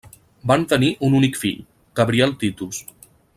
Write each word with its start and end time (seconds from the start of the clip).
Van 0.51 0.63
tenir 0.71 0.89
un 1.09 1.17
únic 1.19 1.37
fill, 1.43 1.59
Gabriel 2.01 2.35
Titus. 2.45 2.81